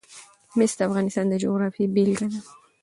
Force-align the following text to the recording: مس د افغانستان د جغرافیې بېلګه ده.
مس 0.57 0.71
د 0.77 0.79
افغانستان 0.89 1.25
د 1.29 1.33
جغرافیې 1.43 1.91
بېلګه 1.95 2.27
ده. 2.31 2.39